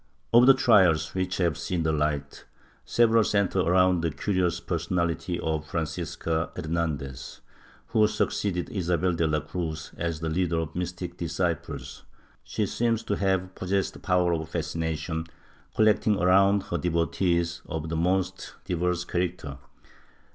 Of 0.33 0.47
the 0.47 0.55
trials 0.55 1.13
which 1.13 1.37
have 1.37 1.59
seen 1.59 1.83
the 1.83 1.91
light 1.91 2.45
several 2.83 3.23
centre 3.23 3.59
around 3.59 4.01
the 4.01 4.09
curious 4.09 4.59
personality 4.59 5.39
of 5.39 5.67
Francisca 5.67 6.49
Hernandez, 6.55 7.41
who 7.89 8.07
succeeded 8.07 8.71
Isabel 8.71 9.13
de 9.13 9.27
la 9.27 9.41
Cruz 9.41 9.91
as 9.99 10.19
the 10.19 10.27
leader 10.27 10.57
of 10.57 10.73
the 10.73 10.79
mystic 10.79 11.17
disciples. 11.17 12.01
She 12.43 12.65
seems 12.65 13.03
to 13.03 13.15
have 13.17 13.53
possessed 13.53 14.01
powers 14.01 14.39
of 14.39 14.49
fascination, 14.49 15.27
collecting 15.75 16.17
around 16.19 16.63
her 16.63 16.79
devotees 16.79 17.61
of 17.67 17.89
the 17.89 17.95
most 17.95 18.55
diverse 18.65 19.05
character. 19.05 19.59